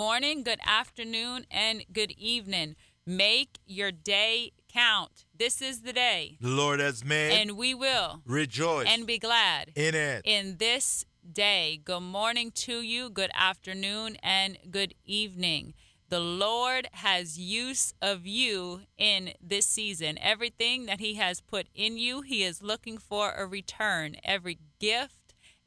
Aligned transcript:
morning, 0.00 0.42
good 0.42 0.60
afternoon, 0.64 1.44
and 1.50 1.84
good 1.92 2.10
evening. 2.12 2.74
Make 3.04 3.58
your 3.66 3.92
day 3.92 4.52
count. 4.66 5.26
This 5.36 5.60
is 5.60 5.82
the 5.82 5.92
day. 5.92 6.38
The 6.40 6.48
Lord 6.48 6.80
has 6.80 7.04
made. 7.04 7.32
And 7.32 7.54
we 7.54 7.74
will 7.74 8.22
rejoice 8.24 8.86
and 8.88 9.06
be 9.06 9.18
glad 9.18 9.72
in 9.74 9.94
it. 9.94 10.22
In 10.24 10.56
this 10.56 11.04
day. 11.30 11.82
Good 11.84 12.00
morning 12.00 12.50
to 12.52 12.80
you, 12.80 13.10
good 13.10 13.30
afternoon, 13.34 14.16
and 14.22 14.56
good 14.70 14.94
evening. 15.04 15.74
The 16.08 16.18
Lord 16.18 16.88
has 16.92 17.38
use 17.38 17.92
of 18.00 18.26
you 18.26 18.80
in 18.96 19.34
this 19.38 19.66
season. 19.66 20.16
Everything 20.18 20.86
that 20.86 21.00
He 21.00 21.16
has 21.16 21.42
put 21.42 21.66
in 21.74 21.98
you, 21.98 22.22
He 22.22 22.42
is 22.42 22.62
looking 22.62 22.96
for 22.96 23.32
a 23.32 23.44
return. 23.44 24.16
Every 24.24 24.60
gift, 24.78 25.19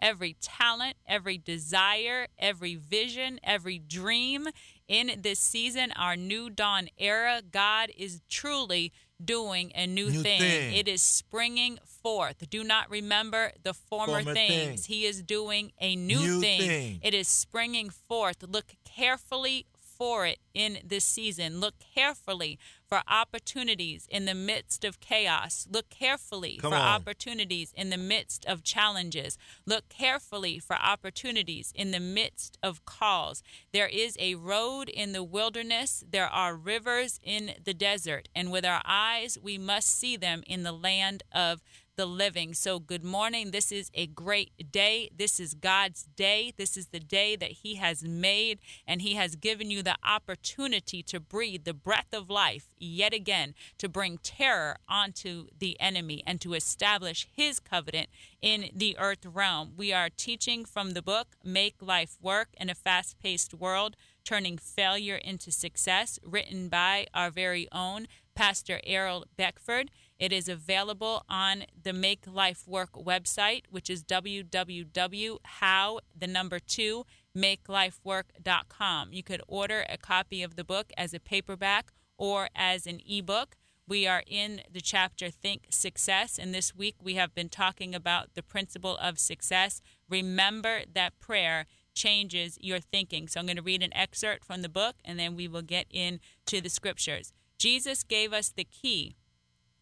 every 0.03 0.35
talent, 0.41 0.97
every 1.07 1.37
desire, 1.37 2.27
every 2.37 2.75
vision, 2.75 3.39
every 3.43 3.79
dream 3.79 4.49
in 4.87 5.21
this 5.21 5.39
season, 5.39 5.93
our 5.95 6.17
new 6.17 6.49
dawn 6.49 6.89
era, 6.99 7.41
God 7.49 7.89
is 7.97 8.21
truly 8.29 8.91
doing 9.23 9.71
a 9.75 9.87
new, 9.87 10.09
new 10.09 10.21
thing. 10.21 10.39
thing. 10.41 10.73
It 10.75 10.89
is 10.89 11.01
springing 11.01 11.79
forth. 11.85 12.49
Do 12.49 12.63
not 12.65 12.89
remember 12.89 13.53
the 13.63 13.73
former, 13.73 14.15
Former 14.15 14.33
things. 14.33 14.53
things. 14.65 14.85
He 14.85 15.05
is 15.05 15.23
doing 15.23 15.71
a 15.79 15.95
new, 15.95 16.19
New 16.19 16.41
thing. 16.41 16.59
thing. 16.59 16.99
It 17.01 17.13
is 17.13 17.29
springing 17.29 17.89
forth. 17.89 18.43
Look 18.43 18.75
carefully 18.83 19.65
for 20.03 20.25
it 20.25 20.39
in 20.53 20.79
this 20.83 21.05
season. 21.05 21.61
Look 21.61 21.75
carefully 21.95 22.59
for 22.85 23.03
opportunities 23.07 24.05
in 24.11 24.25
the 24.25 24.33
midst 24.35 24.83
of 24.83 24.99
chaos. 24.99 25.65
Look 25.71 25.89
carefully 25.89 26.57
Come 26.57 26.71
for 26.71 26.77
on. 26.77 26.81
opportunities 26.81 27.71
in 27.73 27.89
the 27.89 27.97
midst 27.97 28.45
of 28.45 28.63
challenges. 28.63 29.37
Look 29.65 29.87
carefully 29.87 30.59
for 30.59 30.75
opportunities 30.75 31.71
in 31.73 31.91
the 31.91 32.01
midst 32.01 32.57
of 32.61 32.83
calls. 32.83 33.43
There 33.71 33.87
is 33.87 34.17
a 34.19 34.35
road 34.35 34.89
in 34.89 35.13
the 35.13 35.23
wilderness, 35.23 36.03
there 36.05 36.27
are 36.27 36.53
rivers 36.53 37.21
in 37.23 37.53
the 37.63 37.73
desert, 37.73 38.27
and 38.35 38.51
with 38.51 38.65
our 38.65 38.81
eyes, 38.83 39.37
we 39.41 39.57
must 39.57 39.97
see 39.97 40.17
them 40.17 40.43
in 40.45 40.63
the 40.63 40.73
land 40.73 41.23
of 41.31 41.61
the 41.95 42.05
living. 42.05 42.53
So, 42.53 42.79
good 42.79 43.03
morning. 43.03 43.51
This 43.51 43.71
is 43.71 43.91
a 43.93 44.07
great 44.07 44.71
day. 44.71 45.09
This 45.15 45.39
is 45.39 45.53
God's 45.53 46.03
day. 46.15 46.53
This 46.57 46.75
is 46.75 46.87
the 46.87 46.99
day 46.99 47.35
that 47.35 47.51
He 47.51 47.75
has 47.75 48.03
made, 48.03 48.59
and 48.87 49.01
He 49.01 49.15
has 49.15 49.35
given 49.35 49.69
you 49.69 49.83
the 49.83 49.97
opportunity 50.03 51.03
to 51.03 51.19
breathe 51.19 51.63
the 51.65 51.73
breath 51.73 52.13
of 52.13 52.29
life 52.29 52.67
yet 52.79 53.13
again, 53.13 53.53
to 53.77 53.87
bring 53.87 54.17
terror 54.17 54.77
onto 54.87 55.47
the 55.57 55.79
enemy 55.79 56.23
and 56.25 56.41
to 56.41 56.53
establish 56.53 57.27
His 57.31 57.59
covenant 57.59 58.09
in 58.41 58.69
the 58.73 58.97
earth 58.97 59.25
realm. 59.25 59.73
We 59.77 59.93
are 59.93 60.09
teaching 60.09 60.65
from 60.65 60.91
the 60.91 61.01
book 61.01 61.35
Make 61.43 61.75
Life 61.81 62.17
Work 62.21 62.49
in 62.57 62.69
a 62.69 62.75
Fast 62.75 63.19
Paced 63.19 63.53
World. 63.53 63.95
Turning 64.25 64.57
Failure 64.57 65.17
into 65.17 65.51
Success, 65.51 66.17
written 66.23 66.69
by 66.69 67.07
our 67.13 67.29
very 67.29 67.67
own 67.73 68.07
Pastor 68.35 68.79
Errol 68.85 69.25
Beckford. 69.35 69.91
It 70.19 70.31
is 70.31 70.47
available 70.47 71.25
on 71.27 71.65
the 71.81 71.93
Make 71.93 72.25
Life 72.27 72.67
Work 72.67 72.93
website, 72.93 73.63
which 73.69 73.89
is 73.89 74.03
www.how 74.03 75.99
the 76.17 76.27
number 76.27 76.59
two 76.59 77.05
makelifework.com. 77.35 79.11
You 79.11 79.23
could 79.23 79.41
order 79.47 79.85
a 79.89 79.97
copy 79.97 80.43
of 80.43 80.55
the 80.55 80.63
book 80.63 80.91
as 80.95 81.13
a 81.13 81.19
paperback 81.19 81.91
or 82.17 82.49
as 82.55 82.85
an 82.85 83.01
ebook. 83.07 83.55
We 83.87 84.07
are 84.07 84.23
in 84.25 84.61
the 84.71 84.79
chapter 84.79 85.29
Think 85.29 85.65
Success, 85.69 86.39
and 86.39 86.53
this 86.53 86.73
week 86.73 86.95
we 87.03 87.15
have 87.15 87.35
been 87.35 87.49
talking 87.49 87.93
about 87.93 88.33
the 88.33 88.43
principle 88.43 88.95
of 88.97 89.19
success. 89.19 89.81
Remember 90.07 90.83
that 90.93 91.19
prayer 91.19 91.65
changes 91.93 92.57
your 92.61 92.79
thinking. 92.79 93.27
So 93.27 93.39
I'm 93.39 93.45
going 93.45 93.57
to 93.57 93.61
read 93.61 93.83
an 93.83 93.93
excerpt 93.93 94.45
from 94.45 94.61
the 94.61 94.69
book 94.69 94.95
and 95.03 95.19
then 95.19 95.35
we 95.35 95.47
will 95.47 95.61
get 95.61 95.85
into 95.89 96.61
the 96.61 96.69
scriptures. 96.69 97.33
Jesus 97.57 98.03
gave 98.03 98.33
us 98.33 98.49
the 98.49 98.63
key 98.63 99.15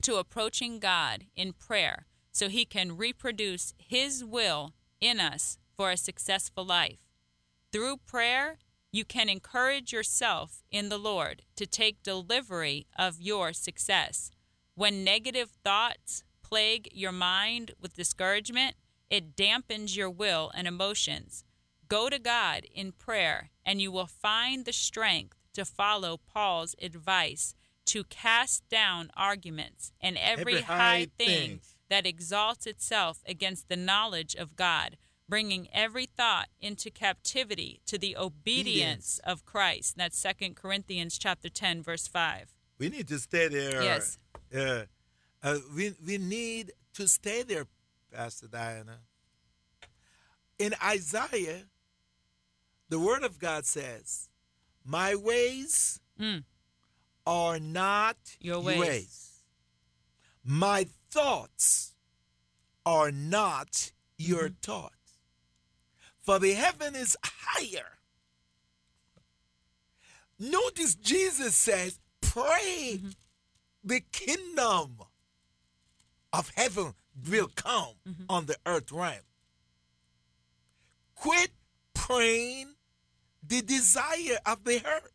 to 0.02 0.16
approaching 0.16 0.80
God 0.80 1.26
in 1.36 1.54
prayer 1.54 2.06
so 2.32 2.50
he 2.50 2.66
can 2.66 2.98
reproduce 2.98 3.74
his 3.78 4.24
will 4.24 4.74
in 5.00 5.20
us 5.20 5.58
for 5.76 5.92
a 5.92 5.98
successful 5.98 6.66
life. 6.66 7.00
Through 7.72 7.98
prayer, 8.06 8.58
you 8.92 9.06
can 9.06 9.30
encourage 9.30 9.94
yourself 9.94 10.64
in 10.70 10.90
the 10.90 10.98
Lord 10.98 11.44
to 11.56 11.66
take 11.66 12.04
delivery 12.04 12.88
of 12.98 13.22
your 13.22 13.54
success. 13.54 14.32
When 14.76 15.04
negative 15.04 15.52
thoughts 15.64 16.24
plague 16.44 16.90
your 16.94 17.14
mind 17.14 17.72
with 17.80 17.96
discouragement, 17.96 18.76
it 19.10 19.36
dampens 19.36 19.96
your 19.96 20.10
will 20.10 20.52
and 20.54 20.68
emotions. 20.68 21.46
Go 21.88 22.10
to 22.10 22.20
God 22.20 22.66
in 22.74 22.92
prayer, 22.92 23.52
and 23.66 23.82
you 23.82 23.92
will 23.92 24.08
find 24.08 24.66
the 24.66 24.74
strength 24.74 25.38
to 25.54 25.66
follow 25.66 26.18
Paul's 26.18 26.76
advice 26.82 27.56
to 27.88 28.04
cast 28.06 28.68
down 28.70 29.12
arguments 29.16 29.92
and 30.02 30.18
every, 30.18 30.54
Every 30.54 30.62
high, 30.62 31.08
thing, 31.18 31.28
thing. 31.28 31.60
that 31.90 32.06
exalts 32.06 32.66
itself 32.68 33.20
against 33.28 33.68
the 33.70 33.76
knowledge 33.76 34.36
of 34.36 34.56
God, 34.56 34.98
bringing 35.28 35.68
every 35.74 36.06
thought 36.06 36.48
into 36.60 36.90
captivity 36.92 37.82
to 37.88 37.98
the 37.98 38.16
obedience 38.18 39.20
of 39.24 39.46
Christ. 39.46 39.96
That's 39.98 40.18
Second 40.18 40.56
Corinthians 40.56 41.18
chapter 41.18 41.50
10 41.50 41.82
verse 41.84 42.08
5. 42.08 42.54
We 42.78 42.90
need 42.90 43.08
to 43.10 43.20
stay 43.20 43.48
there. 43.48 43.84
Yes. 43.84 44.18
Uh, 44.56 44.84
uh, 45.44 45.58
we, 45.76 45.94
we 46.06 46.18
need 46.18 46.72
to 46.94 47.08
stay 47.08 47.44
there, 47.44 47.66
Pastor 48.14 48.48
Diana. 48.48 49.00
In 50.60 50.74
Isaiah, 50.84 51.64
the 52.90 53.00
Word 53.00 53.24
of 53.24 53.40
God 53.40 53.66
says, 53.66 54.30
My 54.86 55.16
ways 55.16 56.00
Mm. 56.20 56.44
Are 57.32 57.60
not 57.60 58.18
Your 58.42 58.60
ways. 58.62 59.44
My 60.44 60.88
thoughts 61.12 61.94
are 62.86 63.12
not 63.12 63.92
your 64.18 64.50
Mm-hmm. 64.50 64.62
thoughts. 64.62 64.96
For 66.22 66.40
the 66.40 66.54
heaven 66.54 66.94
is 66.96 67.16
higher. 67.24 67.98
Notice 70.40 70.96
Jesus 70.96 71.56
says, 71.56 72.00
Pray 72.22 72.96
Mm-hmm. 72.98 73.10
the 73.84 74.02
kingdom 74.12 74.98
of 76.34 76.52
heaven 76.56 76.94
will 77.30 77.50
come 77.56 77.96
Mm-hmm. 78.08 78.24
on 78.30 78.46
the 78.48 78.58
earth 78.66 78.92
realm. 78.92 79.26
Quit 81.16 81.52
praying 81.94 82.70
the 83.48 83.62
desire 83.62 84.40
of 84.46 84.64
the 84.64 84.84
earth. 84.86 85.12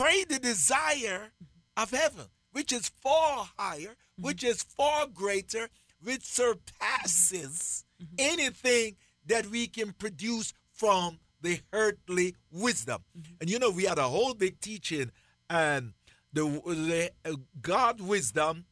Pray 0.00 0.24
the 0.24 0.38
desire 0.38 1.30
of 1.76 1.90
heaven, 1.90 2.24
which 2.52 2.72
is 2.72 2.90
far 3.02 3.50
higher, 3.58 3.96
which 4.18 4.42
is 4.42 4.62
far 4.62 5.06
greater, 5.06 5.68
which 6.02 6.22
surpasses 6.22 7.84
anything 8.18 8.96
that 9.26 9.46
we 9.48 9.66
can 9.66 9.92
produce 9.92 10.54
from 10.72 11.18
the 11.42 11.60
earthly 11.74 12.34
wisdom. 12.50 13.02
And 13.42 13.50
you 13.50 13.58
know, 13.58 13.68
we 13.68 13.84
had 13.84 13.98
a 13.98 14.08
whole 14.08 14.32
big 14.32 14.58
teaching, 14.60 15.10
and 15.50 15.92
the, 16.32 16.44
the 16.44 17.10
uh, 17.30 17.36
God 17.60 18.00
wisdom 18.00 18.64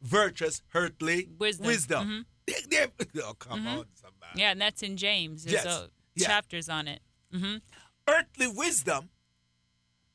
versus 0.00 0.62
earthly 0.76 1.28
Wisdom. 1.40 1.66
wisdom. 1.66 2.08
Mhm. 2.08 2.24
They- 2.46 2.86
they- 2.86 3.20
oh, 3.24 3.34
come 3.34 3.66
on, 3.66 3.86
somebody. 3.94 4.40
Yeah, 4.40 4.52
and 4.52 4.60
that's 4.60 4.84
in 4.84 4.96
James. 4.96 5.42
There's 5.42 5.64
Yes. 5.64 5.66
uh, 5.66 5.86
Yeah. 6.14 6.26
chapters 6.28 6.68
on 6.68 6.86
it. 6.86 7.00
hmm 7.32 7.56
earthly 8.08 8.46
wisdom 8.46 9.08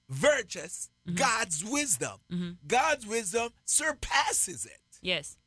versus 0.10 0.90
Mm-hmm. 1.08 1.16
God's 1.16 1.64
wisdom. 1.64 2.20
Mm-hmm. 2.32 2.50
God's 2.68 3.08
wisdom 3.08 3.50
surpasses 3.64 4.66
it. 4.66 5.00
Yes. 5.02 5.38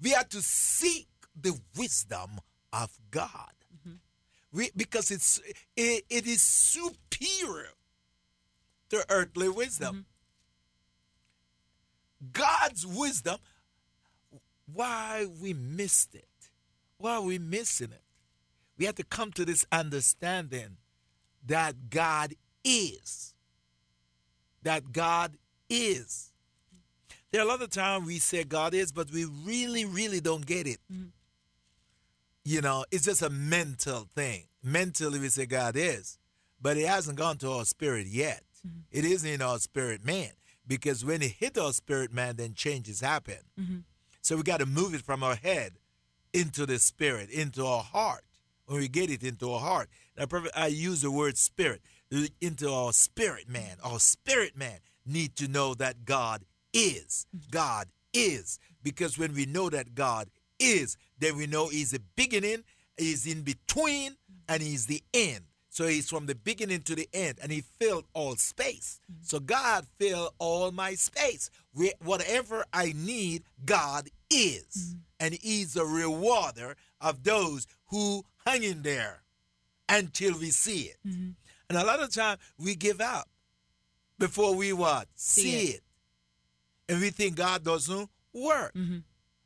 We 0.00 0.10
have 0.10 0.28
to 0.28 0.40
seek 0.40 1.08
the 1.34 1.58
wisdom 1.76 2.38
of 2.72 2.96
God. 3.10 3.52
Mm-hmm. 3.74 3.96
We, 4.52 4.70
because 4.76 5.10
it's 5.10 5.40
it, 5.76 6.04
it 6.08 6.26
is 6.26 6.42
superior 6.42 7.70
to 8.90 9.04
earthly 9.08 9.48
wisdom. 9.48 10.06
Mm-hmm. 12.22 12.30
God's 12.32 12.86
wisdom, 12.86 13.38
why 14.72 15.26
we 15.42 15.52
missed 15.54 16.14
it? 16.14 16.28
Why 16.98 17.16
are 17.16 17.22
we 17.22 17.38
missing 17.38 17.90
it? 17.90 18.02
We 18.78 18.84
have 18.84 18.94
to 18.94 19.04
come 19.04 19.32
to 19.32 19.44
this 19.44 19.66
understanding 19.72 20.76
that 21.44 21.90
God 21.90 22.34
is. 22.64 23.34
That 24.66 24.90
God 24.90 25.36
is. 25.70 26.32
There 27.30 27.40
are 27.40 27.44
a 27.44 27.48
lot 27.48 27.62
of 27.62 27.70
times 27.70 28.04
we 28.04 28.18
say 28.18 28.42
God 28.42 28.74
is, 28.74 28.90
but 28.90 29.12
we 29.12 29.24
really, 29.24 29.84
really 29.84 30.18
don't 30.18 30.44
get 30.44 30.66
it. 30.66 30.80
Mm-hmm. 30.92 31.10
You 32.44 32.62
know, 32.62 32.84
it's 32.90 33.04
just 33.04 33.22
a 33.22 33.30
mental 33.30 34.08
thing. 34.16 34.48
Mentally, 34.64 35.20
we 35.20 35.28
say 35.28 35.46
God 35.46 35.76
is, 35.76 36.18
but 36.60 36.76
it 36.76 36.88
hasn't 36.88 37.16
gone 37.16 37.36
to 37.38 37.50
our 37.52 37.64
spirit 37.64 38.08
yet. 38.08 38.42
Mm-hmm. 38.66 38.80
It 38.90 39.04
isn't 39.04 39.30
in 39.30 39.40
our 39.40 39.60
spirit 39.60 40.04
man 40.04 40.30
because 40.66 41.04
when 41.04 41.22
it 41.22 41.30
hit 41.38 41.56
our 41.56 41.72
spirit 41.72 42.12
man, 42.12 42.34
then 42.34 42.54
changes 42.54 43.00
happen. 43.00 43.38
Mm-hmm. 43.60 43.78
So 44.20 44.36
we 44.36 44.42
got 44.42 44.58
to 44.58 44.66
move 44.66 44.94
it 44.94 45.02
from 45.02 45.22
our 45.22 45.36
head 45.36 45.74
into 46.32 46.66
the 46.66 46.80
spirit, 46.80 47.30
into 47.30 47.64
our 47.64 47.84
heart. 47.84 48.24
When 48.64 48.80
we 48.80 48.88
get 48.88 49.10
it 49.10 49.22
into 49.22 49.52
our 49.52 49.60
heart, 49.60 49.88
I 50.56 50.66
use 50.66 51.02
the 51.02 51.12
word 51.12 51.38
spirit 51.38 51.82
into 52.40 52.70
our 52.70 52.92
spirit 52.92 53.48
man. 53.48 53.76
Our 53.82 53.98
spirit 53.98 54.56
man 54.56 54.78
need 55.04 55.36
to 55.36 55.48
know 55.48 55.74
that 55.74 56.04
God 56.04 56.44
is. 56.72 57.26
Mm-hmm. 57.36 57.50
God 57.50 57.88
is. 58.12 58.58
Because 58.82 59.18
when 59.18 59.34
we 59.34 59.46
know 59.46 59.70
that 59.70 59.94
God 59.94 60.28
is, 60.58 60.96
then 61.18 61.36
we 61.36 61.46
know 61.46 61.68
He's 61.68 61.90
the 61.90 62.00
beginning, 62.16 62.64
He's 62.96 63.26
in 63.26 63.42
between, 63.42 64.12
mm-hmm. 64.12 64.52
and 64.52 64.62
He's 64.62 64.86
the 64.86 65.02
end. 65.12 65.44
So 65.68 65.86
He's 65.86 66.08
from 66.08 66.26
the 66.26 66.34
beginning 66.34 66.82
to 66.82 66.94
the 66.94 67.08
end, 67.12 67.38
and 67.42 67.52
He 67.52 67.60
filled 67.60 68.04
all 68.14 68.36
space. 68.36 69.00
Mm-hmm. 69.10 69.24
So 69.24 69.40
God 69.40 69.86
filled 69.98 70.30
all 70.38 70.72
my 70.72 70.94
space. 70.94 71.50
Whatever 72.02 72.64
I 72.72 72.94
need, 72.96 73.42
God 73.64 74.08
is. 74.30 74.94
And 75.20 75.34
He's 75.34 75.76
a 75.76 75.84
rewarder 75.84 76.76
of 77.00 77.24
those 77.24 77.66
who 77.88 78.24
hang 78.46 78.62
in 78.62 78.82
there 78.82 79.22
until 79.88 80.38
we 80.38 80.50
see 80.50 80.82
it. 80.82 80.96
Mm-hmm. 81.06 81.30
And 81.68 81.78
a 81.78 81.84
lot 81.84 82.00
of 82.00 82.12
time 82.12 82.38
we 82.58 82.74
give 82.74 83.00
up 83.00 83.28
before 84.18 84.54
we 84.54 84.72
what? 84.72 85.08
See 85.14 85.42
See, 85.42 85.66
it. 85.72 85.74
it. 85.76 85.82
And 86.92 87.00
we 87.00 87.10
think 87.10 87.36
God 87.36 87.64
doesn't 87.64 88.08
work. 88.32 88.72
Mhm. 88.74 89.02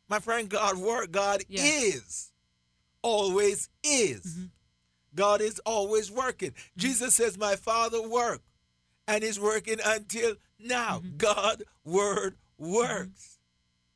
My 0.09 0.19
friend, 0.19 0.49
God 0.49 0.77
work. 0.77 1.11
God 1.11 1.43
Yeah. 1.49 1.63
is. 1.65 2.33
Always 3.03 3.69
is. 3.83 4.21
Mm-hmm. 4.27 4.45
God 5.15 5.41
is 5.41 5.59
always 5.65 6.11
working. 6.11 6.53
Jesus 6.77 7.15
says, 7.15 7.39
My 7.39 7.57
Father 7.57 8.07
work. 8.07 8.43
And 9.09 9.25
He's 9.25 9.41
working 9.41 9.79
until 9.85 10.35
now. 10.59 10.99
Mm-hmm. 10.99 11.17
God 11.17 11.63
word 11.85 12.37
works. 12.59 13.39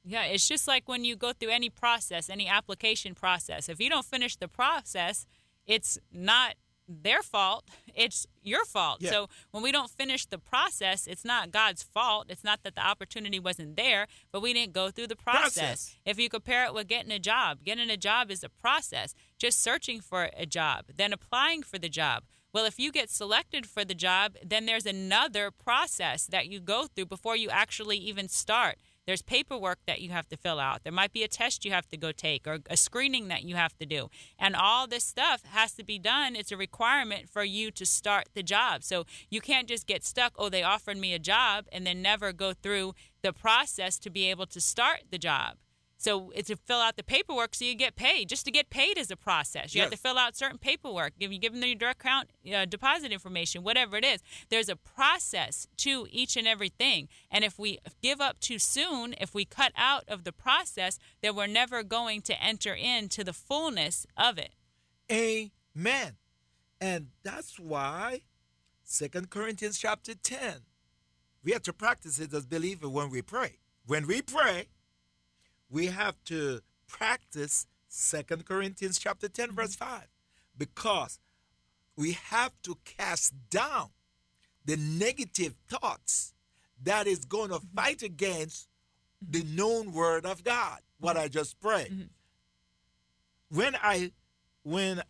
Yeah, 0.06 0.24
it's 0.24 0.46
just 0.48 0.66
like 0.68 0.88
when 0.88 1.04
you 1.04 1.16
go 1.16 1.32
through 1.32 1.50
any 1.50 1.70
process, 1.70 2.28
any 2.28 2.46
application 2.48 3.14
process. 3.14 3.68
If 3.68 3.80
you 3.80 3.88
don't 3.88 4.04
finish 4.04 4.36
the 4.36 4.48
process, 4.48 5.26
it's 5.66 5.98
not 6.12 6.54
their 6.88 7.22
fault, 7.22 7.64
it's 7.94 8.26
your 8.42 8.64
fault. 8.64 8.98
Yeah. 9.00 9.10
So 9.10 9.28
when 9.50 9.62
we 9.62 9.72
don't 9.72 9.90
finish 9.90 10.26
the 10.26 10.38
process, 10.38 11.06
it's 11.06 11.24
not 11.24 11.50
God's 11.50 11.82
fault. 11.82 12.26
It's 12.28 12.44
not 12.44 12.62
that 12.62 12.74
the 12.74 12.86
opportunity 12.86 13.38
wasn't 13.38 13.76
there, 13.76 14.06
but 14.32 14.42
we 14.42 14.52
didn't 14.52 14.72
go 14.72 14.90
through 14.90 15.06
the 15.06 15.16
process. 15.16 15.54
Process. 15.54 15.96
If 16.04 16.18
you 16.18 16.28
compare 16.28 16.64
it 16.66 16.74
with 16.74 16.88
getting 16.88 17.12
a 17.12 17.18
job, 17.18 17.64
getting 17.64 17.90
a 17.90 17.96
job 17.96 18.30
is 18.30 18.44
a 18.44 18.48
process. 18.48 19.14
Just 19.38 19.62
searching 19.62 20.00
for 20.00 20.30
a 20.36 20.46
job, 20.46 20.86
then 20.96 21.12
applying 21.12 21.62
for 21.62 21.78
the 21.78 21.88
job. 21.88 22.24
Well, 22.52 22.66
if 22.66 22.78
you 22.78 22.92
get 22.92 23.10
selected 23.10 23.66
for 23.66 23.84
the 23.84 23.94
job, 23.94 24.36
then 24.44 24.66
there's 24.66 24.86
another 24.86 25.50
process 25.50 26.26
that 26.26 26.46
you 26.46 26.60
go 26.60 26.86
through 26.86 27.06
before 27.06 27.36
you 27.36 27.50
actually 27.50 27.96
even 27.96 28.28
start. 28.28 28.76
There's 29.06 29.22
paperwork 29.22 29.78
that 29.86 30.00
you 30.00 30.10
have 30.10 30.28
to 30.28 30.36
fill 30.36 30.58
out. 30.58 30.82
There 30.84 30.92
might 30.92 31.12
be 31.12 31.22
a 31.22 31.28
test 31.28 31.64
you 31.64 31.72
have 31.72 31.88
to 31.88 31.96
go 31.96 32.12
take 32.12 32.46
or 32.46 32.58
a 32.68 32.76
screening 32.76 33.28
that 33.28 33.44
you 33.44 33.56
have 33.56 33.76
to 33.78 33.86
do. 33.86 34.08
And 34.38 34.56
all 34.56 34.86
this 34.86 35.04
stuff 35.04 35.42
has 35.44 35.72
to 35.74 35.84
be 35.84 35.98
done. 35.98 36.36
It's 36.36 36.52
a 36.52 36.56
requirement 36.56 37.28
for 37.28 37.44
you 37.44 37.70
to 37.72 37.84
start 37.84 38.28
the 38.34 38.42
job. 38.42 38.82
So 38.82 39.04
you 39.30 39.40
can't 39.40 39.68
just 39.68 39.86
get 39.86 40.04
stuck, 40.04 40.32
oh, 40.38 40.48
they 40.48 40.62
offered 40.62 40.96
me 40.96 41.12
a 41.12 41.18
job, 41.18 41.66
and 41.72 41.86
then 41.86 42.00
never 42.00 42.32
go 42.32 42.52
through 42.54 42.94
the 43.22 43.32
process 43.32 43.98
to 43.98 44.10
be 44.10 44.30
able 44.30 44.46
to 44.46 44.60
start 44.60 45.04
the 45.10 45.18
job. 45.18 45.56
So 46.04 46.32
it's 46.34 46.48
to 46.48 46.56
fill 46.56 46.80
out 46.80 46.98
the 46.98 47.02
paperwork 47.02 47.54
so 47.54 47.64
you 47.64 47.74
get 47.74 47.96
paid. 47.96 48.28
Just 48.28 48.44
to 48.44 48.50
get 48.50 48.68
paid 48.68 48.98
is 48.98 49.10
a 49.10 49.16
process. 49.16 49.74
You 49.74 49.80
have 49.80 49.90
to 49.90 49.96
fill 49.96 50.18
out 50.18 50.36
certain 50.36 50.58
paperwork. 50.58 51.14
Give 51.18 51.32
you 51.32 51.38
give 51.38 51.54
them 51.54 51.62
your 51.64 51.74
direct 51.76 52.02
account 52.02 52.28
uh, 52.54 52.66
deposit 52.66 53.10
information, 53.10 53.64
whatever 53.64 53.96
it 53.96 54.04
is. 54.04 54.20
There's 54.50 54.68
a 54.68 54.76
process 54.76 55.66
to 55.78 56.06
each 56.10 56.36
and 56.36 56.46
everything. 56.46 57.08
And 57.30 57.42
if 57.42 57.58
we 57.58 57.78
give 58.02 58.20
up 58.20 58.38
too 58.38 58.58
soon, 58.58 59.14
if 59.18 59.34
we 59.34 59.46
cut 59.46 59.72
out 59.78 60.04
of 60.06 60.24
the 60.24 60.32
process, 60.32 60.98
then 61.22 61.36
we're 61.36 61.46
never 61.46 61.82
going 61.82 62.20
to 62.22 62.38
enter 62.38 62.74
into 62.74 63.24
the 63.24 63.32
fullness 63.32 64.06
of 64.14 64.36
it. 64.36 64.52
Amen. 65.10 66.16
And 66.82 67.06
that's 67.22 67.58
why 67.58 68.24
Second 68.82 69.30
Corinthians 69.30 69.78
chapter 69.78 70.14
10, 70.14 70.56
we 71.42 71.52
have 71.52 71.62
to 71.62 71.72
practice 71.72 72.18
it 72.18 72.34
as 72.34 72.44
believers 72.44 72.90
when 72.90 73.08
we 73.08 73.22
pray. 73.22 73.60
When 73.86 74.06
we 74.06 74.20
pray, 74.20 74.68
we 75.74 75.86
have 75.86 76.14
to 76.24 76.60
practice 76.86 77.66
Second 77.88 78.46
Corinthians 78.46 78.96
chapter 78.96 79.28
10, 79.28 79.48
mm-hmm. 79.48 79.56
verse 79.56 79.74
5. 79.74 80.06
Because 80.56 81.18
we 81.96 82.12
have 82.12 82.52
to 82.62 82.78
cast 82.84 83.34
down 83.50 83.88
the 84.64 84.76
negative 84.76 85.56
thoughts 85.68 86.32
that 86.80 87.08
is 87.08 87.24
going 87.24 87.48
to 87.48 87.56
mm-hmm. 87.56 87.76
fight 87.76 88.02
against 88.04 88.68
mm-hmm. 89.24 89.32
the 89.32 89.56
known 89.56 89.92
word 89.92 90.24
of 90.24 90.44
God, 90.44 90.78
what 91.00 91.16
I 91.16 91.26
just 91.26 91.60
prayed. 91.60 92.08
When 93.50 93.74
I 93.82 94.12
when 94.62 95.02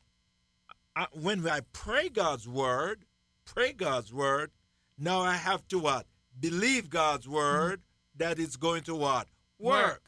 I, 0.96 1.06
when 1.12 1.46
I 1.46 1.60
pray 1.72 2.08
God's 2.08 2.48
word, 2.48 3.04
pray 3.44 3.72
God's 3.72 4.12
word, 4.12 4.50
now 4.98 5.20
I 5.20 5.34
have 5.34 5.68
to 5.68 5.78
what? 5.78 6.06
Believe 6.40 6.88
God's 6.88 7.28
word 7.28 7.82
that 8.16 8.38
it's 8.38 8.56
going 8.56 8.82
to 8.84 8.94
what? 8.94 9.28
Work. 9.58 9.84
Work. 9.84 10.02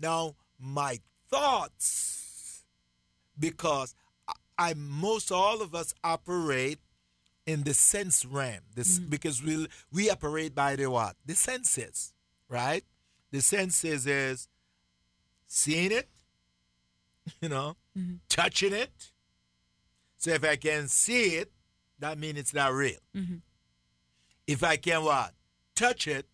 Now 0.00 0.34
my 0.58 0.98
thoughts, 1.30 2.64
because 3.38 3.94
I, 4.58 4.74
most 4.74 5.30
all 5.32 5.62
of 5.62 5.74
us 5.74 5.94
operate 6.04 6.78
in 7.46 7.62
the 7.64 7.74
sense 7.74 8.24
realm. 8.24 8.60
This 8.74 8.98
because 8.98 9.42
we 9.42 9.66
we 9.92 10.10
operate 10.10 10.54
by 10.54 10.76
the 10.76 10.86
what? 10.90 11.16
The 11.26 11.34
senses, 11.34 12.12
right? 12.48 12.84
The 13.30 13.40
senses 13.40 14.06
is 14.06 14.48
seeing 15.46 15.92
it, 15.92 16.08
you 17.40 17.48
know, 17.48 17.76
touching 18.28 18.72
it. 18.72 18.90
So 20.18 20.30
if 20.32 20.44
I 20.44 20.56
can 20.56 20.88
see 20.88 21.36
it, 21.36 21.50
that 21.98 22.18
means 22.18 22.38
it's 22.38 22.54
not 22.54 22.72
real. 22.72 22.98
Mhm. 23.16 23.40
If 24.46 24.62
I 24.62 24.76
can 24.76 25.04
what? 25.04 25.32
Touch 25.74 26.06
it, 26.08 26.26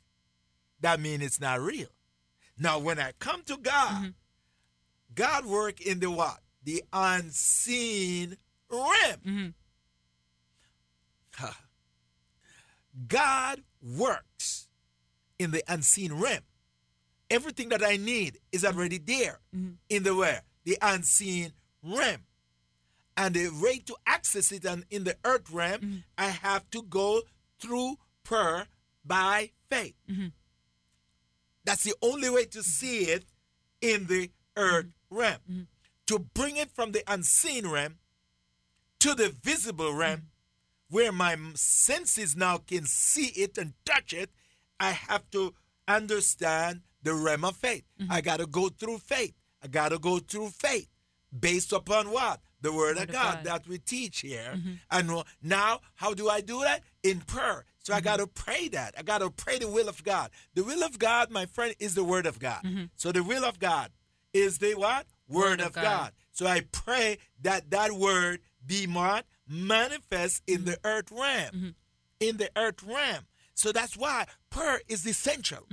that 0.80 0.98
means 1.00 1.22
it's 1.22 1.40
not 1.40 1.60
real. 1.60 1.88
Now 2.58 2.78
when 2.78 2.98
I 2.98 3.12
come 3.18 3.42
to 3.44 3.56
God, 3.56 3.94
mm-hmm. 3.94 4.08
God 5.14 5.46
work 5.46 5.80
in 5.80 6.00
the 6.00 6.10
what? 6.10 6.38
The 6.64 6.82
unseen 6.92 8.36
realm. 8.70 9.20
Mhm. 9.24 9.54
Ha. 11.34 11.60
God 13.08 13.62
works 13.82 14.68
in 15.38 15.50
the 15.50 15.62
unseen 15.68 16.14
realm. 16.14 16.42
Everything 17.30 17.68
that 17.70 17.84
I 17.84 17.96
need 17.96 18.38
is 18.52 18.62
mm-hmm. 18.62 18.76
already 18.78 18.98
there 18.98 19.40
mm-hmm. 19.54 19.74
in 19.88 20.02
the 20.02 20.14
where? 20.14 20.42
The 20.64 20.78
unseen 20.80 21.52
realm. 21.82 22.22
And 23.16 23.34
the 23.34 23.48
way 23.48 23.78
to 23.80 23.96
access 24.06 24.52
it 24.52 24.64
and 24.64 24.84
in 24.90 25.04
the 25.04 25.16
earth 25.24 25.50
realm, 25.50 26.04
I 26.18 26.26
have 26.28 26.68
to 26.70 26.82
go 26.82 27.22
through 27.58 27.96
prayer 28.24 28.66
by 29.04 29.50
faith. 29.70 29.94
That's 31.66 31.84
the 31.84 31.94
only 32.00 32.30
way 32.30 32.46
to 32.46 32.62
see 32.62 33.00
it 33.00 33.24
in 33.82 34.06
the 34.06 34.30
earth 34.56 34.86
mm-hmm. 34.86 35.16
realm. 35.18 35.38
Mm-hmm. 35.50 35.62
To 36.06 36.18
bring 36.20 36.56
it 36.56 36.70
from 36.70 36.92
the 36.92 37.02
unseen 37.06 37.66
realm 37.66 37.96
to 39.00 39.14
the 39.14 39.34
visible 39.42 39.92
realm, 39.92 40.20
mm-hmm. 40.20 40.96
where 40.96 41.12
my 41.12 41.36
senses 41.54 42.36
now 42.36 42.58
can 42.58 42.86
see 42.86 43.32
it 43.40 43.58
and 43.58 43.74
touch 43.84 44.12
it, 44.12 44.30
I 44.78 44.92
have 44.92 45.28
to 45.32 45.52
understand 45.88 46.82
the 47.02 47.14
realm 47.14 47.44
of 47.44 47.56
faith. 47.56 47.84
I 48.08 48.20
got 48.20 48.38
to 48.38 48.46
go 48.46 48.68
through 48.68 48.98
faith. 48.98 49.34
I 49.62 49.66
got 49.68 49.90
to 49.90 49.98
go 49.98 50.18
through 50.18 50.50
faith 50.50 50.88
based 51.38 51.72
upon 51.72 52.10
what? 52.10 52.40
The 52.62 52.72
word, 52.72 52.96
Word 52.96 53.08
of 53.08 53.12
God, 53.12 53.34
God. 53.34 53.44
that 53.44 53.68
we 53.68 53.78
teach 53.78 54.20
here. 54.20 54.54
And 54.90 55.10
uh, 55.10 55.22
now, 55.42 55.80
how 55.94 56.14
do 56.14 56.28
I 56.28 56.40
do 56.40 56.60
that? 56.60 56.82
In 57.10 57.20
prayer. 57.20 57.64
So 57.82 57.94
I 57.94 58.00
got 58.00 58.18
to 58.18 58.26
pray 58.26 58.68
that. 58.68 58.94
I 58.98 59.02
got 59.02 59.18
to 59.18 59.30
pray 59.30 59.58
the 59.58 59.68
will 59.68 59.88
of 59.88 60.02
God. 60.02 60.30
The 60.54 60.64
will 60.64 60.82
of 60.82 60.98
God, 60.98 61.30
my 61.30 61.46
friend, 61.46 61.74
is 61.78 61.94
the 61.94 62.02
word 62.02 62.26
of 62.26 62.38
God. 62.38 62.62
Mm-hmm. 62.64 62.84
So 62.96 63.12
the 63.12 63.22
will 63.22 63.44
of 63.44 63.60
God 63.60 63.92
is 64.32 64.58
the 64.58 64.74
what? 64.74 65.06
Word, 65.28 65.60
of 65.60 65.68
of, 65.68 65.72
God. 65.74 65.82
God. 65.82 66.12
So 66.32 66.46
I 66.46 66.62
pray 66.72 67.18
that 67.42 67.70
that 67.70 67.92
word 67.92 68.40
be 68.66 68.86
what? 68.86 69.24
Manifest 69.48 70.42
in 70.46 70.58
mm-hmm. 70.58 70.64
the 70.70 70.78
earth 70.84 71.12
realm. 71.12 71.50
Mm-hmm. 71.54 71.68
In 72.18 72.36
the 72.38 72.50
earth 72.56 72.82
realm. 72.82 73.26
So 73.54 73.72
that's 73.72 73.96
why 73.96 74.26
prayer 74.50 74.80
is 74.88 75.06
essential. 75.06 75.66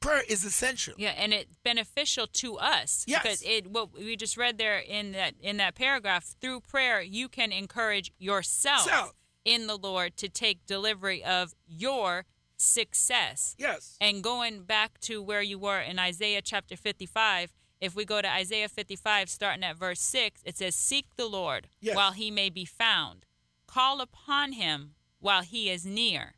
Prayer 0.00 0.22
is 0.28 0.44
essential. 0.44 0.94
Yeah, 0.96 1.10
and 1.10 1.32
it's 1.32 1.56
beneficial 1.62 2.26
to 2.26 2.58
us 2.58 3.04
Yes. 3.06 3.22
because 3.22 3.42
it 3.42 3.68
what 3.68 3.92
we 3.92 4.16
just 4.16 4.36
read 4.36 4.58
there 4.58 4.78
in 4.78 5.12
that 5.12 5.34
in 5.40 5.58
that 5.58 5.76
paragraph 5.76 6.34
through 6.40 6.60
prayer 6.60 7.00
you 7.00 7.28
can 7.28 7.52
encourage 7.52 8.10
yourself 8.18 8.82
Self. 8.82 9.12
In 9.44 9.66
the 9.66 9.76
Lord 9.76 10.16
to 10.18 10.28
take 10.28 10.66
delivery 10.66 11.22
of 11.24 11.54
your 11.66 12.24
success. 12.56 13.54
Yes. 13.58 13.96
And 14.00 14.22
going 14.22 14.62
back 14.62 14.98
to 15.02 15.22
where 15.22 15.42
you 15.42 15.58
were 15.58 15.80
in 15.80 15.98
Isaiah 15.98 16.42
chapter 16.42 16.76
55, 16.76 17.52
if 17.80 17.96
we 17.96 18.04
go 18.04 18.22
to 18.22 18.30
Isaiah 18.30 18.68
55 18.68 19.28
starting 19.28 19.64
at 19.64 19.76
verse 19.76 20.00
6, 20.00 20.42
it 20.44 20.56
says 20.56 20.74
seek 20.74 21.06
the 21.16 21.26
Lord 21.26 21.68
Yes. 21.80 21.96
while 21.96 22.12
he 22.12 22.30
may 22.30 22.48
be 22.50 22.64
found. 22.64 23.26
Call 23.66 24.00
upon 24.00 24.52
him 24.52 24.94
while 25.18 25.42
he 25.42 25.68
is 25.70 25.84
near. 25.84 26.34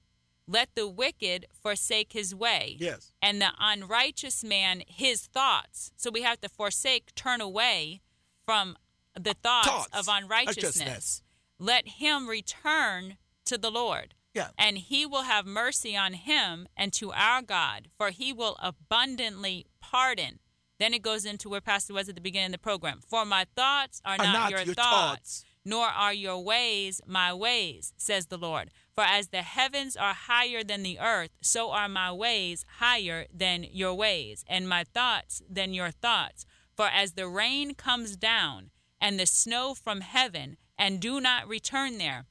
Let 0.47 0.75
the 0.75 0.87
wicked 0.89 1.47
forsake 1.53 2.13
his 2.13 2.35
way 2.35 2.77
Yes. 2.79 3.13
and 3.23 3.41
the 3.41 3.51
unrighteous 3.59 4.43
man 4.45 4.83
his 4.87 5.27
thoughts. 5.27 5.91
So 5.97 6.11
we 6.11 6.23
have 6.23 6.41
to 6.43 6.49
forsake, 6.49 7.15
turn 7.15 7.41
away 7.41 8.01
from 8.45 8.77
the 9.19 9.35
thoughts, 9.35 9.69
Thoughts, 9.69 9.89
of 9.93 10.07
unrighteousness, 10.09 10.77
righteousness. 10.79 11.23
Let 11.59 11.87
him 11.89 12.29
return 12.29 13.17
to 13.47 13.59
the 13.59 13.71
Lord. 13.71 14.15
Yeah. 14.35 14.49
And 14.59 14.79
he 14.79 15.07
will 15.07 15.23
have 15.23 15.47
mercy 15.47 15.97
on 15.97 16.15
him 16.15 16.67
and 16.77 16.93
to 16.95 17.13
our 17.13 17.41
God, 17.41 17.89
for 17.97 18.11
he 18.11 18.33
will 18.33 18.57
abundantly 18.61 19.67
pardon. 19.81 20.41
Then 20.81 20.93
it 20.93 21.03
goes 21.03 21.25
into 21.25 21.49
where 21.49 21.61
Pastor 21.61 21.95
was 21.95 22.09
at 22.09 22.17
the 22.17 22.21
beginning 22.21 22.47
of 22.47 22.53
the 22.53 22.59
program. 22.59 23.01
For 23.07 23.25
my 23.25 23.47
thoughts 23.55 24.03
are, 24.05 24.19
not, 24.19 24.33
not 24.33 24.51
your, 24.51 24.63
your 24.63 24.75
thoughts, 24.75 24.83
thoughts. 24.83 25.45
nor 25.65 25.87
are 25.87 26.13
your 26.13 26.43
ways 26.43 27.01
my 27.07 27.33
ways, 27.33 27.93
says 27.97 28.27
the 28.27 28.37
Lord. 28.37 28.71
For 28.97 29.05
as 29.05 29.29
the 29.29 29.43
heavens 29.43 29.97
are 29.97 30.15
higher 30.15 30.65
than 30.65 30.83
the 30.83 30.99
earth, 30.99 31.31
so 31.41 31.71
are 31.71 31.89
my 31.89 32.11
ways 32.13 32.65
higher 32.79 33.27
than 33.33 33.65
your 33.71 33.95
ways, 33.95 34.45
and 34.49 34.69
my 34.69 34.83
thoughts 34.83 35.43
than 35.49 35.75
your 35.75 35.93
thoughts. 35.93 36.45
For 36.77 36.87
as 36.87 37.13
the 37.13 37.29
rain 37.29 37.75
comes 37.75 38.17
down 38.17 38.71
and 39.01 39.19
the 39.19 39.27
snow 39.27 39.75
from 39.75 40.01
heaven, 40.01 40.57
and 40.79 41.01
do 41.01 41.21
not 41.21 41.49
return 41.49 41.99
there, 41.99 42.25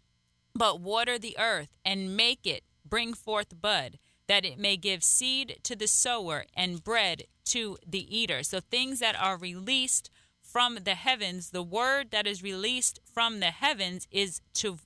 but 0.55 0.79
water 0.79 1.17
the 1.17 1.37
earth 1.39 1.69
and 1.85 2.15
make 2.17 2.45
it 2.45 2.63
bring 2.85 3.13
forth 3.13 3.59
bud, 3.61 3.97
that 4.27 4.45
it 4.45 4.57
may 4.59 4.77
give 4.77 5.03
seed 5.03 5.57
to 5.63 5.75
the 5.75 5.87
sower 5.87 6.45
and 6.55 6.83
bread 6.83 7.23
to 7.45 7.77
the 7.85 8.17
eater. 8.17 8.43
So 8.43 8.59
things 8.59 8.99
that 8.99 9.15
are 9.19 9.37
released 9.37 10.09
from 10.41 10.75
the 10.83 10.95
heavens, 10.95 11.49
the 11.49 11.63
word 11.63 12.11
that 12.11 12.27
is 12.27 12.43
released 12.43 12.99
from 13.11 13.39
the 13.39 13.47
heavens 13.47 14.07
is 14.11 14.41
to 14.55 14.77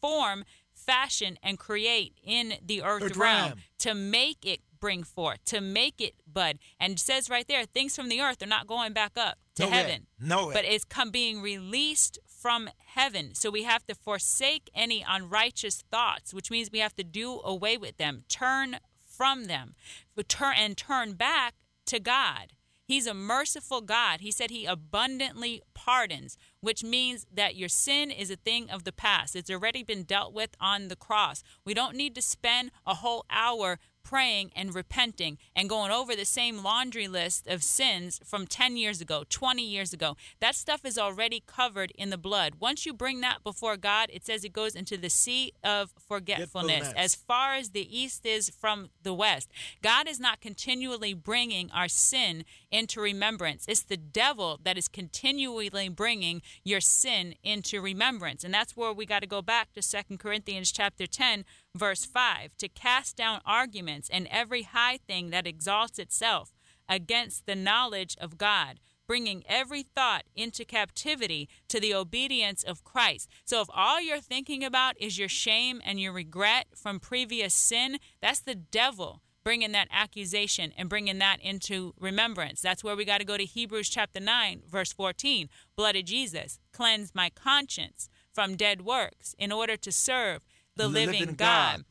form, 0.00 0.44
fashion, 0.72 1.38
and 1.42 1.58
create 1.58 2.14
in 2.22 2.54
the 2.64 2.82
earth 2.82 3.02
Earth 3.02 3.16
realm 3.16 3.46
realm. 3.48 3.58
to 3.78 3.94
make 3.94 4.46
it 4.46 4.60
bring 4.80 5.02
forth, 5.02 5.44
to 5.46 5.60
make 5.60 6.00
it 6.00 6.14
bud. 6.32 6.58
And 6.78 6.92
it 6.92 6.98
says 7.00 7.28
right 7.28 7.46
there, 7.48 7.64
things 7.64 7.96
from 7.96 8.08
the 8.08 8.20
earth 8.20 8.40
are 8.42 8.46
not 8.46 8.68
going 8.68 8.92
back 8.92 9.12
up 9.16 9.38
to 9.56 9.64
No 9.64 9.70
way. 9.70 9.74
heaven 9.76 10.06
No 10.20 10.46
way. 10.46 10.54
but 10.54 10.64
it's 10.64 10.84
come 10.84 11.10
being 11.10 11.42
released 11.42 12.18
from 12.40 12.70
heaven. 12.94 13.34
So 13.34 13.50
we 13.50 13.64
have 13.64 13.86
to 13.86 13.94
forsake 13.94 14.70
any 14.74 15.04
unrighteous 15.06 15.82
thoughts, 15.90 16.32
which 16.32 16.50
means 16.50 16.70
we 16.72 16.78
have 16.78 16.94
to 16.96 17.04
do 17.04 17.40
away 17.44 17.76
with 17.76 17.96
them, 17.96 18.24
turn 18.28 18.78
from 19.06 19.44
them, 19.44 19.74
and 20.40 20.76
turn 20.76 21.14
back 21.14 21.54
to 21.86 21.98
God. 21.98 22.52
He's 22.84 23.06
a 23.06 23.14
merciful 23.14 23.82
God. 23.82 24.20
He 24.20 24.30
said 24.30 24.50
he 24.50 24.64
abundantly 24.64 25.62
pardons, 25.74 26.38
which 26.60 26.82
means 26.82 27.26
that 27.32 27.56
your 27.56 27.68
sin 27.68 28.10
is 28.10 28.30
a 28.30 28.36
thing 28.36 28.70
of 28.70 28.84
the 28.84 28.92
past. 28.92 29.36
It's 29.36 29.50
already 29.50 29.82
been 29.82 30.02
dealt 30.02 30.32
with 30.32 30.50
on 30.60 30.88
the 30.88 30.96
cross. 30.96 31.42
We 31.64 31.74
don't 31.74 31.96
need 31.96 32.14
to 32.14 32.22
spend 32.22 32.70
a 32.86 32.94
whole 32.94 33.24
hour 33.30 33.78
praying 34.08 34.50
and 34.56 34.74
repenting 34.74 35.36
and 35.54 35.68
going 35.68 35.90
over 35.90 36.16
the 36.16 36.24
same 36.24 36.62
laundry 36.62 37.06
list 37.06 37.46
of 37.46 37.62
sins 37.62 38.18
from 38.24 38.46
10 38.46 38.78
years 38.78 39.02
ago, 39.02 39.22
20 39.28 39.62
years 39.62 39.92
ago. 39.92 40.16
That 40.40 40.54
stuff 40.54 40.86
is 40.86 40.96
already 40.96 41.42
covered 41.46 41.92
in 41.94 42.08
the 42.08 42.16
blood. 42.16 42.54
Once 42.58 42.86
you 42.86 42.94
bring 42.94 43.20
that 43.20 43.44
before 43.44 43.76
God, 43.76 44.08
it 44.10 44.24
says 44.24 44.44
it 44.44 44.54
goes 44.54 44.74
into 44.74 44.96
the 44.96 45.10
sea 45.10 45.52
of 45.62 45.92
forgetfulness 45.98 46.90
as 46.96 47.14
far 47.14 47.54
as 47.54 47.70
the 47.70 47.98
east 47.98 48.24
is 48.24 48.48
from 48.48 48.88
the 49.02 49.12
west. 49.12 49.50
God 49.82 50.08
is 50.08 50.18
not 50.18 50.40
continually 50.40 51.12
bringing 51.12 51.70
our 51.70 51.88
sin 51.88 52.44
into 52.70 53.02
remembrance. 53.02 53.66
It's 53.68 53.82
the 53.82 53.98
devil 53.98 54.58
that 54.64 54.78
is 54.78 54.88
continually 54.88 55.68
bringing 55.90 56.40
your 56.64 56.80
sin 56.80 57.34
into 57.42 57.80
remembrance. 57.80 58.44
And 58.44 58.52
that's 58.52 58.76
where 58.76 58.92
we 58.92 59.06
got 59.06 59.20
to 59.20 59.26
go 59.26 59.42
back 59.42 59.72
to 59.72 59.82
Second 59.82 60.18
Corinthians 60.18 60.72
chapter 60.72 61.06
10 61.06 61.44
verse 61.74 62.04
5 62.04 62.56
to 62.58 62.68
cast 62.68 63.16
down 63.16 63.40
arguments 63.46 64.08
and 64.10 64.26
every 64.30 64.62
high 64.62 64.98
thing 64.98 65.30
that 65.30 65.46
exalts 65.46 65.98
itself 65.98 66.52
against 66.88 67.46
the 67.46 67.54
knowledge 67.54 68.16
of 68.20 68.38
God 68.38 68.80
bringing 69.08 69.42
every 69.48 69.82
thought 69.82 70.24
into 70.36 70.64
captivity 70.64 71.48
to 71.66 71.80
the 71.80 71.94
obedience 71.94 72.62
of 72.62 72.84
Christ. 72.84 73.28
So 73.44 73.62
if 73.62 73.68
all 73.74 74.00
you're 74.00 74.20
thinking 74.20 74.62
about 74.62 75.00
is 75.00 75.18
your 75.18 75.30
shame 75.30 75.80
and 75.84 75.98
your 75.98 76.12
regret 76.12 76.66
from 76.76 77.00
previous 77.00 77.54
sin, 77.54 77.98
that's 78.20 78.40
the 78.40 78.54
devil 78.54 79.22
bringing 79.48 79.72
that 79.72 79.88
accusation 79.90 80.74
and 80.76 80.90
bringing 80.90 81.16
that 81.20 81.40
into 81.40 81.94
remembrance. 81.98 82.60
That's 82.60 82.84
where 82.84 82.94
we 82.94 83.06
got 83.06 83.16
to 83.16 83.24
go 83.24 83.38
to 83.38 83.46
Hebrews 83.46 83.88
chapter 83.88 84.20
9, 84.20 84.60
verse 84.70 84.92
14. 84.92 85.48
Blood 85.74 85.96
of 85.96 86.04
Jesus, 86.04 86.58
cleanse 86.70 87.14
my 87.14 87.30
conscience 87.30 88.10
from 88.30 88.56
dead 88.56 88.82
works 88.82 89.34
in 89.38 89.50
order 89.50 89.78
to 89.78 89.90
serve 89.90 90.42
the, 90.76 90.82
The 90.82 90.88
living, 90.90 91.20
living 91.20 91.34
God. 91.36 91.76
God. 91.76 91.84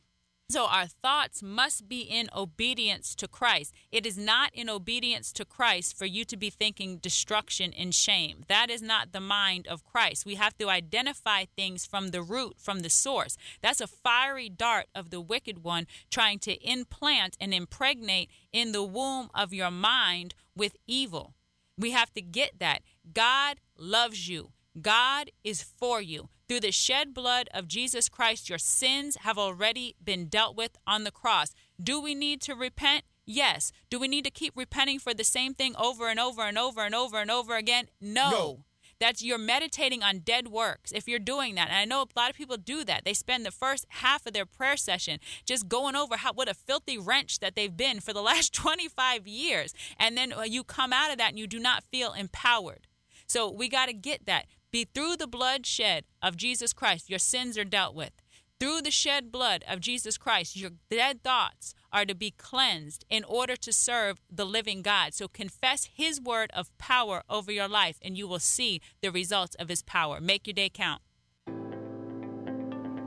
So 0.50 0.64
our 0.64 0.86
thoughts 0.86 1.42
must 1.42 1.90
be 1.90 2.00
in 2.00 2.30
obedience 2.34 3.14
to 3.16 3.28
Christ. 3.28 3.74
It 3.92 4.06
is 4.06 4.16
not 4.16 4.50
in 4.54 4.70
obedience 4.70 5.30
to 5.34 5.44
Christ 5.44 5.94
for 5.94 6.06
you 6.06 6.24
to 6.24 6.38
be 6.38 6.48
thinking 6.48 6.96
destruction 6.96 7.74
and 7.76 7.94
shame. 7.94 8.44
That 8.48 8.70
is 8.70 8.80
not 8.80 9.12
the 9.12 9.20
mind 9.20 9.66
of 9.66 9.84
Christ. 9.84 10.24
We 10.24 10.36
have 10.36 10.56
to 10.56 10.70
identify 10.70 11.44
things 11.44 11.84
from 11.84 12.12
the 12.12 12.22
root, 12.22 12.54
from 12.58 12.80
the 12.80 12.88
source. 12.88 13.36
That's 13.60 13.82
a 13.82 13.86
fiery 13.86 14.48
dart 14.48 14.86
of 14.94 15.10
the 15.10 15.20
wicked 15.20 15.62
one 15.64 15.86
trying 16.10 16.38
to 16.40 16.54
implant 16.66 17.36
and 17.38 17.52
impregnate 17.52 18.30
in 18.50 18.72
the 18.72 18.82
womb 18.82 19.28
of 19.34 19.52
your 19.52 19.70
mind 19.70 20.34
with 20.56 20.76
evil. 20.86 21.34
We 21.76 21.90
have 21.90 22.14
to 22.14 22.22
get 22.22 22.58
that. 22.58 22.80
God 23.12 23.58
loves 23.76 24.30
you. 24.30 24.52
God 24.80 25.30
is 25.44 25.62
for 25.62 26.00
you. 26.00 26.30
Through 26.48 26.60
the 26.60 26.72
shed 26.72 27.12
blood 27.12 27.50
of 27.52 27.68
Jesus 27.68 28.08
Christ, 28.08 28.48
your 28.48 28.58
sins 28.58 29.16
have 29.20 29.36
already 29.36 29.96
been 30.02 30.28
dealt 30.28 30.56
with 30.56 30.78
on 30.86 31.04
the 31.04 31.10
cross. 31.10 31.54
Do 31.82 32.00
we 32.00 32.14
need 32.14 32.40
to 32.42 32.54
repent? 32.54 33.04
Yes. 33.26 33.70
Do 33.90 33.98
we 33.98 34.08
need 34.08 34.24
to 34.24 34.30
keep 34.30 34.54
repenting 34.56 34.98
for 34.98 35.12
the 35.12 35.24
same 35.24 35.52
thing 35.52 35.76
over 35.76 36.08
and 36.08 36.18
over 36.18 36.40
and 36.40 36.56
over 36.56 36.80
and 36.80 36.94
over 36.94 37.18
and 37.18 37.30
over 37.30 37.54
again? 37.56 37.88
No. 38.00 38.30
No. 38.30 38.58
That's 38.98 39.22
you're 39.22 39.38
meditating 39.38 40.02
on 40.02 40.20
dead 40.20 40.48
works. 40.48 40.90
If 40.90 41.06
you're 41.06 41.18
doing 41.18 41.54
that, 41.54 41.68
and 41.68 41.76
I 41.76 41.84
know 41.84 42.02
a 42.02 42.18
lot 42.18 42.30
of 42.30 42.36
people 42.36 42.56
do 42.56 42.82
that, 42.84 43.04
they 43.04 43.14
spend 43.14 43.44
the 43.44 43.50
first 43.50 43.86
half 43.90 44.26
of 44.26 44.32
their 44.32 44.46
prayer 44.46 44.78
session 44.78 45.20
just 45.44 45.68
going 45.68 45.94
over 45.94 46.16
how 46.16 46.32
what 46.32 46.48
a 46.48 46.54
filthy 46.54 46.96
wrench 46.96 47.40
that 47.40 47.54
they've 47.54 47.76
been 47.76 48.00
for 48.00 48.14
the 48.14 48.22
last 48.32 48.54
25 48.54 49.28
years, 49.28 49.74
and 49.98 50.16
then 50.16 50.32
uh, 50.32 50.42
you 50.42 50.64
come 50.64 50.92
out 50.92 51.12
of 51.12 51.18
that 51.18 51.28
and 51.28 51.38
you 51.38 51.46
do 51.46 51.60
not 51.60 51.84
feel 51.84 52.14
empowered. 52.14 52.86
So 53.28 53.50
we 53.50 53.68
got 53.68 53.86
to 53.86 53.92
get 53.92 54.24
that. 54.24 54.46
Be 54.70 54.86
through 54.94 55.16
the 55.16 55.26
bloodshed 55.26 56.04
of 56.22 56.36
Jesus 56.36 56.74
Christ, 56.74 57.08
your 57.08 57.18
sins 57.18 57.56
are 57.56 57.64
dealt 57.64 57.94
with. 57.94 58.12
Through 58.60 58.82
the 58.82 58.90
shed 58.90 59.32
blood 59.32 59.64
of 59.66 59.80
Jesus 59.80 60.18
Christ, 60.18 60.56
your 60.56 60.72
dead 60.90 61.22
thoughts 61.22 61.74
are 61.90 62.04
to 62.04 62.14
be 62.14 62.32
cleansed 62.32 63.06
in 63.08 63.24
order 63.24 63.56
to 63.56 63.72
serve 63.72 64.20
the 64.30 64.44
living 64.44 64.82
God. 64.82 65.14
So 65.14 65.26
confess 65.26 65.88
his 65.94 66.20
word 66.20 66.50
of 66.52 66.76
power 66.76 67.22
over 67.30 67.50
your 67.50 67.68
life, 67.68 67.98
and 68.02 68.18
you 68.18 68.28
will 68.28 68.40
see 68.40 68.82
the 69.00 69.10
results 69.10 69.54
of 69.54 69.70
his 69.70 69.82
power. 69.82 70.20
Make 70.20 70.46
your 70.46 70.54
day 70.54 70.68
count. 70.68 71.00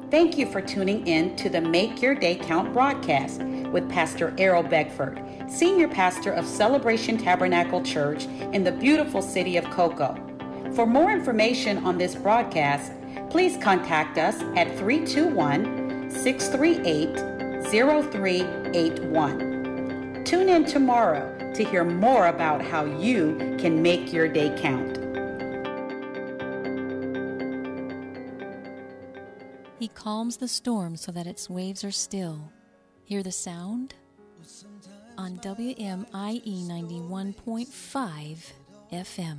Thank 0.10 0.38
you 0.38 0.48
for 0.48 0.62
tuning 0.62 1.06
in 1.06 1.36
to 1.36 1.48
the 1.48 1.62
Make 1.62 2.02
Your 2.02 2.16
Day 2.16 2.36
Count 2.36 2.74
broadcast 2.74 3.42
with 3.44 3.90
Pastor 3.90 4.34
Errol 4.38 4.64
Beckford, 4.64 5.24
Senior 5.48 5.88
Pastor 5.88 6.32
of 6.32 6.46
Celebration 6.46 7.18
Tabernacle 7.18 7.84
Church 7.84 8.26
in 8.52 8.64
the 8.64 8.72
beautiful 8.72 9.22
city 9.22 9.58
of 9.58 9.66
Cocoa. 9.66 10.31
For 10.76 10.86
more 10.86 11.12
information 11.12 11.80
on 11.80 11.98
this 11.98 12.14
broadcast, 12.16 12.94
please 13.30 13.58
contact 13.58 14.18
us 14.18 14.42
at 14.56 14.78
321 14.78 16.10
638 16.10 17.66
0381. 17.66 20.24
Tune 20.24 20.48
in 20.48 20.64
tomorrow 20.64 21.52
to 21.54 21.66
hear 21.66 21.84
more 21.84 22.28
about 22.28 22.62
how 22.62 22.86
you 22.86 23.36
can 23.60 23.82
make 23.82 24.14
your 24.14 24.30
day 24.30 24.58
count. 24.58 24.98
He 29.78 29.90
calms 29.90 30.38
the 30.38 30.48
storm 30.48 30.96
so 30.96 31.12
that 31.12 31.28
its 31.28 31.50
waves 31.50 31.84
are 31.84 31.92
still. 31.92 32.50
Hear 33.04 33.24
the 33.24 33.34
sound? 33.34 33.96
On 35.18 35.36
WMIE 35.40 36.06
91.5 36.08 38.54
FM. 38.94 39.38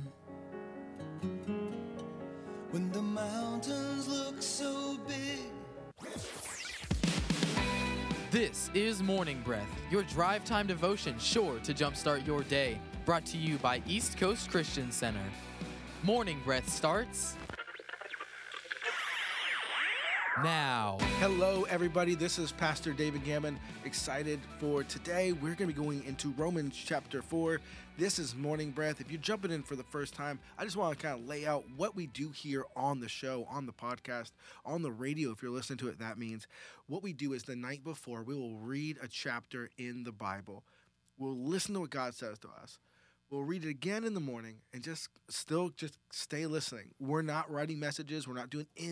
Is 8.75 9.03
Morning 9.03 9.39
Breath, 9.43 9.69
your 9.91 10.03
drive 10.03 10.43
time 10.45 10.65
devotion 10.65 11.17
sure 11.19 11.59
to 11.59 11.73
jumpstart 11.73 12.25
your 12.25 12.43
day. 12.43 12.79
Brought 13.05 13.25
to 13.27 13.37
you 13.37 13.57
by 13.57 13.81
East 13.87 14.17
Coast 14.17 14.49
Christian 14.49 14.91
Center. 14.91 15.23
Morning 16.01 16.39
Breath 16.43 16.67
starts 16.67 17.35
now. 20.41 20.97
Hello, 21.19 21.65
everybody. 21.69 22.15
This 22.15 22.39
is 22.39 22.51
Pastor 22.51 22.91
David 22.93 23.23
Gammon. 23.23 23.59
Excited 23.85 24.39
for 24.59 24.83
today. 24.83 25.31
We're 25.33 25.53
going 25.53 25.69
to 25.69 25.73
be 25.73 25.73
going 25.73 26.03
into 26.05 26.31
Romans 26.31 26.75
chapter 26.75 27.21
4. 27.21 27.59
This 27.97 28.17
is 28.17 28.35
Morning 28.35 28.71
Breath. 28.71 28.99
If 28.99 29.11
you're 29.11 29.21
jumping 29.21 29.51
in 29.51 29.61
for 29.61 29.75
the 29.75 29.83
first 29.83 30.15
time, 30.15 30.39
I 30.57 30.63
just 30.63 30.75
want 30.75 30.97
to 30.97 31.05
kind 31.05 31.19
of 31.19 31.27
lay 31.27 31.45
out 31.45 31.65
what 31.77 31.95
we 31.95 32.07
do 32.07 32.31
here 32.31 32.63
on 32.75 32.99
the 32.99 33.09
show, 33.09 33.45
on 33.49 33.67
the 33.67 33.73
podcast, 33.73 34.31
on 34.65 34.81
the 34.81 34.91
radio. 34.91 35.31
If 35.31 35.43
you're 35.43 35.51
listening 35.51 35.77
to 35.79 35.89
it, 35.89 35.99
that 35.99 36.17
means 36.17 36.47
what 36.87 37.03
we 37.03 37.13
do 37.13 37.33
is 37.33 37.43
the 37.43 37.55
night 37.55 37.83
before, 37.83 38.23
we 38.23 38.33
will 38.33 38.57
read 38.57 38.97
a 39.03 39.07
chapter 39.07 39.69
in 39.77 40.03
the 40.03 40.11
Bible. 40.11 40.63
We'll 41.17 41.37
listen 41.37 41.75
to 41.75 41.81
what 41.81 41.91
God 41.91 42.15
says 42.15 42.39
to 42.39 42.47
us. 42.61 42.79
We'll 43.33 43.43
read 43.43 43.65
it 43.65 43.69
again 43.69 44.03
in 44.03 44.13
the 44.13 44.19
morning 44.19 44.57
and 44.73 44.83
just 44.83 45.09
still 45.27 45.69
just 45.69 45.97
stay 46.11 46.45
listening. 46.45 46.91
We're 46.99 47.23
not 47.23 47.49
writing 47.49 47.79
messages. 47.79 48.27
We're 48.27 48.35
not 48.35 48.51
doing 48.51 48.67